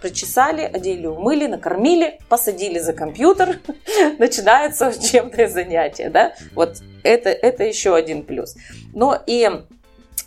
причесали, 0.00 0.62
одели, 0.62 1.06
умыли, 1.06 1.46
накормили, 1.46 2.18
посадили 2.28 2.78
за 2.78 2.92
компьютер, 2.92 3.60
начинается 4.18 4.88
учебное 4.98 5.48
занятие, 5.48 6.10
да, 6.10 6.34
вот 6.54 6.78
это, 7.02 7.30
это 7.30 7.64
еще 7.64 7.94
один 7.94 8.22
плюс. 8.24 8.56
Но 8.94 9.20
и 9.26 9.48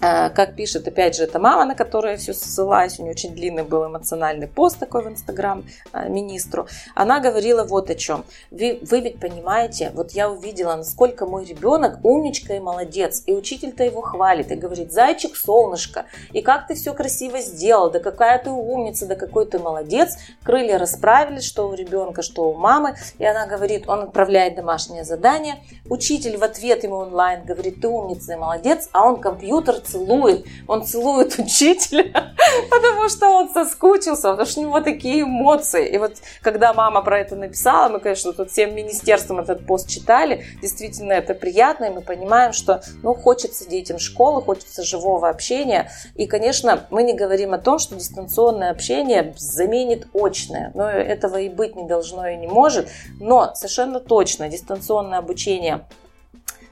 как 0.01 0.55
пишет, 0.55 0.87
опять 0.87 1.15
же, 1.15 1.23
это 1.23 1.37
мама, 1.37 1.65
на 1.65 1.75
которую 1.75 2.13
я 2.13 2.17
все 2.17 2.33
ссылаюсь, 2.33 2.97
у 2.99 3.03
нее 3.03 3.11
очень 3.11 3.35
длинный 3.35 3.63
был 3.63 3.85
эмоциональный 3.85 4.47
пост 4.47 4.79
такой 4.79 5.03
в 5.03 5.07
Инстаграм 5.07 5.63
а, 5.91 6.07
министру, 6.07 6.67
она 6.95 7.19
говорила 7.19 7.63
вот 7.63 7.89
о 7.91 7.95
чем. 7.95 8.25
Вы, 8.49 8.79
вы 8.81 9.01
ведь 9.01 9.19
понимаете, 9.19 9.91
вот 9.93 10.11
я 10.11 10.31
увидела, 10.31 10.75
насколько 10.75 11.27
мой 11.27 11.45
ребенок 11.45 12.03
умничка 12.03 12.55
и 12.55 12.59
молодец, 12.59 13.21
и 13.27 13.33
учитель-то 13.33 13.83
его 13.83 14.01
хвалит, 14.01 14.51
и 14.51 14.55
говорит, 14.55 14.91
зайчик, 14.91 15.35
солнышко, 15.35 16.05
и 16.31 16.41
как 16.41 16.67
ты 16.67 16.73
все 16.73 16.93
красиво 16.93 17.39
сделал, 17.39 17.91
да 17.91 17.99
какая 17.99 18.41
ты 18.43 18.49
умница, 18.49 19.05
да 19.05 19.15
какой 19.15 19.45
ты 19.45 19.59
молодец, 19.59 20.17
крылья 20.43 20.79
расправились, 20.79 21.45
что 21.45 21.69
у 21.69 21.73
ребенка, 21.75 22.23
что 22.23 22.49
у 22.49 22.55
мамы, 22.55 22.95
и 23.19 23.25
она 23.25 23.45
говорит, 23.45 23.87
он 23.87 23.99
отправляет 23.99 24.55
домашнее 24.55 25.03
задание, 25.03 25.57
учитель 25.89 26.37
в 26.37 26.43
ответ 26.43 26.83
ему 26.83 26.95
онлайн 26.95 27.45
говорит, 27.45 27.81
ты 27.81 27.87
умница 27.87 28.33
и 28.33 28.35
молодец, 28.37 28.89
а 28.93 29.05
он 29.05 29.21
компьютер 29.21 29.75
целует. 29.91 30.45
Он 30.67 30.83
целует 30.83 31.37
учителя, 31.39 32.33
потому 32.69 33.09
что 33.09 33.29
он 33.29 33.49
соскучился, 33.49 34.31
потому 34.31 34.47
что 34.47 34.61
у 34.61 34.63
него 34.63 34.81
такие 34.81 35.21
эмоции. 35.21 35.89
И 35.89 35.97
вот 35.97 36.13
когда 36.41 36.73
мама 36.73 37.01
про 37.01 37.19
это 37.19 37.35
написала, 37.35 37.89
мы, 37.89 37.99
конечно, 37.99 38.33
тут 38.33 38.51
всем 38.51 38.75
министерством 38.75 39.39
этот 39.39 39.65
пост 39.65 39.89
читали, 39.89 40.45
действительно 40.61 41.13
это 41.13 41.33
приятно, 41.33 41.85
и 41.85 41.89
мы 41.89 42.01
понимаем, 42.01 42.53
что 42.53 42.81
ну, 43.03 43.13
хочется 43.13 43.67
детям 43.69 43.99
школы, 43.99 44.41
хочется 44.41 44.83
живого 44.83 45.29
общения. 45.29 45.91
И, 46.15 46.27
конечно, 46.27 46.87
мы 46.89 47.03
не 47.03 47.13
говорим 47.13 47.53
о 47.53 47.57
том, 47.57 47.79
что 47.79 47.95
дистанционное 47.95 48.71
общение 48.71 49.33
заменит 49.37 50.07
очное. 50.13 50.71
Но 50.73 50.89
этого 50.89 51.37
и 51.37 51.49
быть 51.49 51.75
не 51.75 51.87
должно 51.87 52.27
и 52.27 52.37
не 52.37 52.47
может. 52.47 52.89
Но 53.19 53.53
совершенно 53.55 53.99
точно 53.99 54.49
дистанционное 54.49 55.19
обучение 55.19 55.85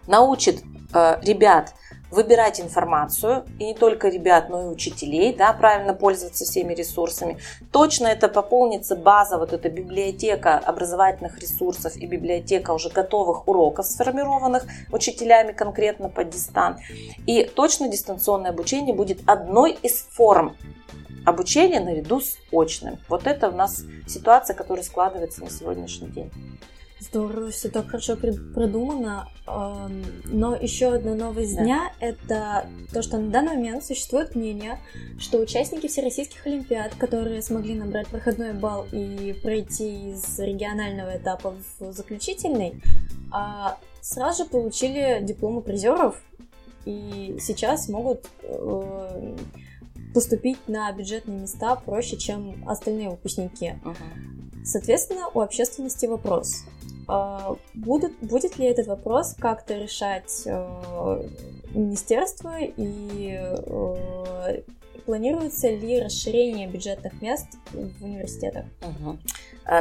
научит 0.08 0.64
э, 0.94 1.18
ребят 1.22 1.74
выбирать 2.12 2.60
информацию, 2.60 3.46
и 3.60 3.66
не 3.66 3.74
только 3.74 4.10
ребят, 4.10 4.50
но 4.50 4.64
и 4.64 4.66
учителей, 4.68 5.34
да, 5.36 5.54
правильно 5.54 5.94
пользоваться 5.94 6.46
всеми 6.46 6.74
ресурсами. 6.74 7.38
Точно 7.72 8.08
это 8.08 8.28
пополнится 8.28 8.96
база, 8.96 9.38
вот 9.38 9.54
эта 9.54 9.70
библиотека 9.70 10.58
образовательных 10.58 11.40
ресурсов 11.40 11.96
и 11.96 12.06
библиотека 12.06 12.72
уже 12.72 12.90
готовых 12.90 13.48
уроков, 13.48 13.86
сформированных 13.86 14.66
учителями 14.92 15.52
конкретно 15.52 16.10
под 16.10 16.30
дистан. 16.30 16.78
И 17.26 17.44
точно 17.44 17.88
дистанционное 17.88 18.52
обучение 18.52 18.96
будет 18.96 19.20
одной 19.28 19.74
из 19.82 20.02
форм 20.02 20.56
обучения 21.26 21.80
наряду 21.80 22.22
с 22.22 22.38
очным. 22.52 22.98
Вот 23.08 23.28
это 23.28 23.50
у 23.50 23.56
нас 23.56 23.84
ситуация, 24.08 24.56
которая 24.56 24.84
складывается 24.84 25.44
на 25.44 25.50
сегодняшний 25.50 26.08
день. 26.08 26.32
Здорово, 27.00 27.50
все 27.50 27.70
так 27.70 27.88
хорошо 27.88 28.18
продумано. 28.18 29.30
Но 29.46 30.56
еще 30.56 30.94
одна 30.94 31.16
новость 31.16 31.56
да. 31.56 31.64
дня– 31.64 31.94
это 32.02 32.68
то, 32.92 33.02
что 33.02 33.18
на 33.18 33.30
данный 33.30 33.56
момент 33.56 33.86
существует 33.86 34.36
мнение, 34.36 34.80
что 35.18 35.40
участники 35.40 35.88
всероссийских 35.88 36.46
олимпиад, 36.46 36.96
которые 36.96 37.42
смогли 37.42 37.76
набрать 37.76 38.08
проходной 38.08 38.54
балл 38.54 38.86
и 38.92 39.34
пройти 39.42 40.12
из 40.12 40.40
регионального 40.40 41.18
этапа 41.18 41.56
в 41.80 41.94
заключительный, 41.94 42.82
а, 43.32 43.78
сразу 44.02 44.44
же 44.44 44.50
получили 44.50 45.20
дипломы 45.22 45.62
призеров 45.62 46.22
и 46.86 47.38
сейчас 47.40 47.88
могут 47.88 48.26
э, 48.42 49.36
поступить 50.14 50.58
на 50.68 50.92
бюджетные 50.92 51.40
места 51.42 51.76
проще, 51.76 52.18
чем 52.18 52.68
остальные 52.68 53.10
выпускники. 53.10 53.74
Uh-huh. 53.84 54.66
Соответственно, 54.66 55.28
у 55.34 55.42
общественности 55.42 56.06
вопрос– 56.06 56.64
а, 57.10 57.56
будут, 57.74 58.14
будет 58.22 58.60
ли 58.60 58.68
этот 58.68 58.86
вопрос 58.86 59.36
как-то 59.40 59.76
решать 59.76 60.44
э, 60.46 61.24
министерство 61.74 62.58
и 62.60 63.36
э, 63.36 64.62
планируется 65.10 65.70
ли 65.70 66.00
расширение 66.00 66.68
бюджетных 66.68 67.20
мест 67.20 67.48
в 67.72 68.04
университетах? 68.04 68.66
Угу. 68.84 69.18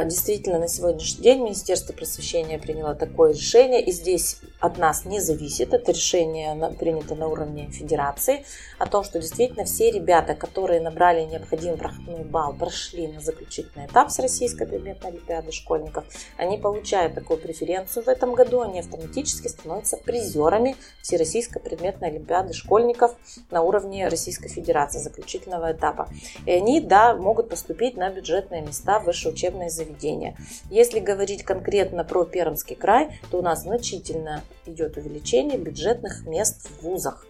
Действительно, 0.05 0.59
на 0.59 0.67
сегодняшний 0.67 1.23
день 1.23 1.43
Министерство 1.43 1.93
просвещения 1.93 2.59
приняло 2.59 2.93
такое 2.93 3.33
решение, 3.33 3.83
и 3.83 3.91
здесь 3.91 4.39
от 4.59 4.77
нас 4.77 5.05
не 5.05 5.19
зависит, 5.19 5.73
это 5.73 5.91
решение 5.91 6.55
принято 6.79 7.15
на 7.15 7.27
уровне 7.27 7.69
федерации, 7.71 8.45
о 8.77 8.85
том, 8.85 9.03
что 9.03 9.19
действительно 9.19 9.65
все 9.65 9.89
ребята, 9.89 10.35
которые 10.35 10.79
набрали 10.79 11.23
необходимый 11.25 11.77
проходной 11.77 12.23
балл, 12.23 12.53
прошли 12.53 13.07
на 13.07 13.19
заключительный 13.19 13.87
этап 13.87 14.09
Всероссийской 14.09 14.67
предметной 14.67 15.09
олимпиады 15.09 15.51
школьников, 15.51 16.05
они 16.37 16.57
получают 16.57 17.15
такую 17.15 17.39
преференцию 17.39 18.03
в 18.03 18.07
этом 18.09 18.35
году, 18.35 18.61
они 18.61 18.81
автоматически 18.81 19.47
становятся 19.47 19.97
призерами 19.97 20.75
Всероссийской 21.01 21.61
предметной 21.61 22.09
олимпиады 22.09 22.53
школьников 22.53 23.15
на 23.49 23.63
уровне 23.63 24.07
Российской 24.07 24.49
Федерации 24.49 24.99
заключительного 25.19 25.73
этапа. 25.73 26.09
И 26.45 26.51
они, 26.51 26.81
да, 26.81 27.15
могут 27.15 27.49
поступить 27.49 27.97
на 27.97 28.09
бюджетные 28.09 28.61
места 28.61 28.99
в 28.99 29.05
высшее 29.05 29.33
учебное 29.33 29.69
заведения. 29.69 30.35
Если 30.69 30.99
говорить 30.99 31.43
конкретно 31.43 32.03
про 32.03 32.25
Пермский 32.25 32.75
край, 32.75 33.19
то 33.29 33.39
у 33.39 33.41
нас 33.41 33.63
значительно 33.63 34.41
идет 34.65 34.97
увеличение 34.97 35.57
бюджетных 35.57 36.25
мест 36.25 36.67
в 36.67 36.83
вузах. 36.83 37.25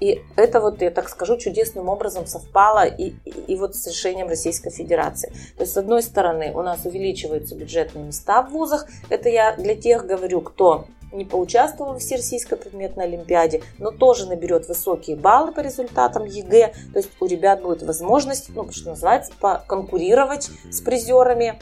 И 0.00 0.22
это 0.36 0.60
вот, 0.60 0.80
я 0.80 0.90
так 0.90 1.08
скажу, 1.08 1.36
чудесным 1.38 1.88
образом 1.88 2.26
совпало 2.26 2.86
и, 2.86 3.14
и, 3.24 3.30
и 3.48 3.56
вот 3.56 3.74
с 3.74 3.86
решением 3.86 4.28
Российской 4.28 4.70
Федерации. 4.70 5.32
То 5.56 5.62
есть, 5.62 5.72
с 5.72 5.76
одной 5.76 6.02
стороны, 6.02 6.52
у 6.54 6.62
нас 6.62 6.84
увеличиваются 6.84 7.56
бюджетные 7.56 8.04
места 8.04 8.42
в 8.42 8.50
вузах. 8.50 8.86
Это 9.08 9.28
я 9.28 9.56
для 9.56 9.74
тех 9.74 10.06
говорю, 10.06 10.40
кто 10.40 10.84
не 11.12 11.24
поучаствовал 11.24 11.94
в 11.94 11.98
Всероссийской 11.98 12.58
предметной 12.58 13.04
олимпиаде, 13.04 13.62
но 13.78 13.90
тоже 13.90 14.26
наберет 14.26 14.68
высокие 14.68 15.16
баллы 15.16 15.52
по 15.52 15.60
результатам 15.60 16.24
ЕГЭ. 16.24 16.74
То 16.92 16.98
есть 16.98 17.10
у 17.20 17.26
ребят 17.26 17.62
будет 17.62 17.82
возможность, 17.82 18.50
ну, 18.50 18.70
что 18.70 18.90
называется, 18.90 19.32
конкурировать 19.66 20.50
с 20.70 20.80
призерами 20.80 21.58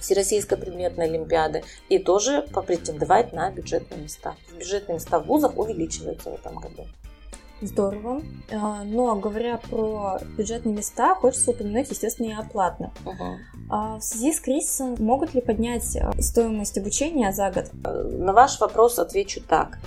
Всероссийской 0.00 0.58
предметной 0.58 1.06
олимпиады 1.06 1.62
и 1.88 1.98
тоже 1.98 2.46
попретендовать 2.52 3.32
на 3.32 3.50
бюджетные 3.50 4.00
места. 4.00 4.34
Бюджетные 4.58 4.96
места 4.96 5.20
в 5.20 5.26
вузах 5.26 5.56
увеличиваются 5.56 6.30
в 6.30 6.34
этом 6.34 6.56
году. 6.56 6.86
Здорово. 7.62 8.22
А, 8.50 8.82
но 8.82 9.14
говоря 9.14 9.56
про 9.56 10.18
бюджетные 10.36 10.74
места, 10.74 11.14
хочется 11.14 11.52
упомянуть, 11.52 11.90
естественно, 11.90 12.26
и 12.26 12.32
о 12.32 12.39
платном. 12.39 12.92
Угу. 13.06 13.98
В 13.98 14.00
связи 14.02 14.32
с 14.32 14.40
кризисом 14.40 14.96
могут 14.98 15.32
ли 15.32 15.40
поднять 15.40 15.96
а, 15.96 16.12
стоимость 16.20 16.76
обучения 16.76 17.32
за 17.32 17.50
год? 17.50 17.70
На 17.82 18.32
ваш 18.32 18.60
вопрос 18.60 18.98
отвечу 18.98 19.40
так. 19.40 19.78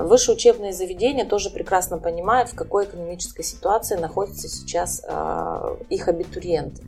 Высшее 0.00 0.36
учебные 0.36 0.72
заведения 0.72 1.24
тоже 1.24 1.50
прекрасно 1.50 1.98
понимают, 1.98 2.50
в 2.50 2.54
какой 2.54 2.84
экономической 2.84 3.42
ситуации 3.42 3.96
находятся 3.96 4.48
сейчас 4.48 5.02
их 5.90 6.08
абитуриенты. 6.08 6.84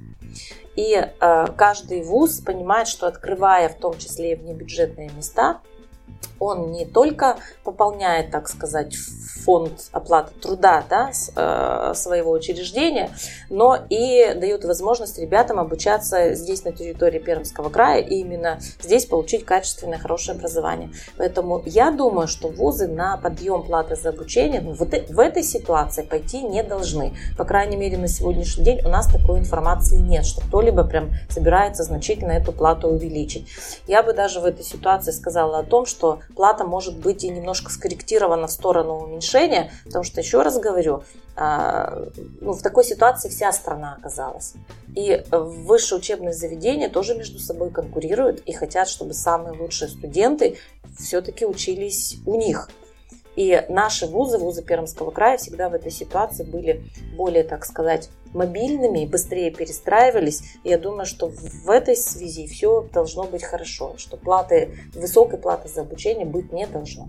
И 0.77 0.95
э, 0.95 1.47
каждый 1.57 2.03
вуз 2.03 2.41
понимает, 2.41 2.89
что 2.89 3.07
открывая 3.07 3.69
в 3.69 3.75
том 3.75 3.99
числе 3.99 4.33
и 4.33 4.35
внебюджетные 4.37 5.11
места, 5.17 5.61
он 6.41 6.73
не 6.73 6.87
только 6.87 7.37
пополняет, 7.63 8.31
так 8.31 8.49
сказать, 8.49 8.97
фонд 9.45 9.89
оплаты 9.93 10.33
труда 10.41 10.85
да, 10.89 11.11
э, 11.11 11.95
своего 11.95 12.33
учреждения, 12.33 13.11
но 13.51 13.79
и 13.89 14.35
дает 14.35 14.65
возможность 14.65 15.19
ребятам 15.19 15.61
обучаться 15.61 16.35
здесь, 16.35 16.65
на 16.65 16.73
территории 16.73 17.19
Пермского 17.19 17.69
края, 17.69 18.01
и 18.01 18.17
именно 18.17 18.59
здесь 18.83 19.07
получить 19.07 19.45
качественное, 19.45 19.99
хорошее 19.99 20.37
образование. 20.37 20.91
Поэтому 21.17 21.63
я 21.65 21.91
думаю, 21.91 22.27
что 22.27 22.49
вузы 22.49 22.89
на 22.89 23.17
подъем 23.17 23.63
платы 23.63 23.97
за 23.97 24.09
обучение 24.11 24.61
ну, 24.61 24.73
вот 24.73 24.89
в 24.89 25.21
этой 25.21 25.43
ситуации 25.43 26.03
пойти 26.03 26.43
не 26.43 26.63
должны. 26.63 27.15
По 27.37 27.45
крайней 27.45 27.77
мере, 27.77 27.99
на 27.99 28.09
сегодняшний 28.09 28.65
день 28.65 28.81
у 28.85 28.89
нас 28.89 29.07
такой 29.07 29.39
информации 29.39 29.97
нет, 29.97 30.25
что 30.25 30.41
кто-либо 30.41 30.85
прям 30.85 31.11
собирается 31.29 31.83
значительно 31.83 32.33
эту 32.33 32.53
плату 32.53 32.89
увеличить. 32.89 33.49
Я 33.87 34.03
бы 34.03 34.13
даже 34.13 34.41
в 34.41 34.45
этой 34.45 34.65
ситуации 34.65 35.13
сказала 35.13 35.59
о 35.59 35.63
том, 35.63 35.87
что 35.87 36.21
плата 36.35 36.65
может 36.65 36.99
быть 36.99 37.25
и 37.25 37.29
немножко 37.29 37.71
скорректирована 37.71 38.47
в 38.47 38.53
сторону 38.53 38.99
уменьшения, 38.99 39.73
потому 39.85 40.05
что, 40.05 40.21
еще 40.21 40.43
раз 40.43 40.59
говорю, 40.59 41.03
а, 41.37 42.09
ну, 42.41 42.53
в 42.53 42.63
такой 42.63 42.85
ситуации 42.85 43.29
вся 43.29 43.53
страна 43.53 43.97
оказалась. 43.99 44.55
И 44.95 45.25
высшие 45.31 45.99
учебные 45.99 46.33
заведения 46.33 46.89
тоже 46.89 47.15
между 47.15 47.39
собой 47.39 47.71
конкурируют 47.71 48.41
и 48.41 48.53
хотят, 48.53 48.89
чтобы 48.89 49.15
самые 49.15 49.59
лучшие 49.59 49.89
студенты 49.89 50.59
все-таки 50.99 51.47
учились 51.47 52.19
у 52.27 52.37
них. 52.37 52.69
И 53.37 53.65
наши 53.69 54.07
вузы, 54.07 54.39
вузы 54.39 54.63
Пермского 54.63 55.11
края 55.11 55.39
всегда 55.39 55.69
в 55.69 55.75
этой 55.75 55.93
ситуации 55.93 56.45
были 56.45 56.83
более, 57.17 57.45
так 57.45 57.65
сказать, 57.65 58.11
мобильными, 58.35 59.07
быстрее 59.07 59.51
перестраивались. 59.51 60.43
И 60.65 60.71
я 60.71 60.79
думаю, 60.79 61.07
что 61.07 61.29
в 61.29 61.71
этой 61.71 61.97
связи 61.97 62.47
все 62.47 62.83
должно 62.93 63.25
быть 63.25 63.43
хорошо, 63.43 63.95
что 63.97 64.17
платы, 64.17 64.75
высокой 64.95 65.39
платы 65.39 65.69
за 65.69 65.83
обучение 65.83 66.27
быть 66.27 66.53
не 66.53 66.67
должно. 66.67 67.09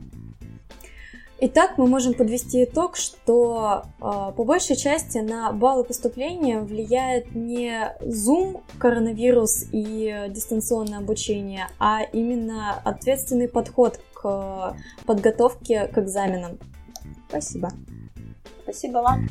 Итак, 1.43 1.79
мы 1.79 1.87
можем 1.87 2.13
подвести 2.13 2.65
итог, 2.65 2.95
что 2.95 3.81
э, 3.99 4.31
по 4.37 4.43
большей 4.43 4.75
части 4.75 5.17
на 5.17 5.51
баллы 5.51 5.83
поступления 5.83 6.59
влияет 6.59 7.33
не 7.33 7.95
Zoom, 8.01 8.61
коронавирус 8.77 9.65
и 9.71 10.27
дистанционное 10.29 10.99
обучение, 10.99 11.67
а 11.79 12.03
именно 12.03 12.79
ответственный 12.85 13.47
подход 13.47 13.99
к 14.21 14.75
подготовке 15.05 15.87
к 15.87 15.97
экзаменам. 15.97 16.59
Спасибо. 17.29 17.69
Спасибо 18.63 18.99
вам. 18.99 19.27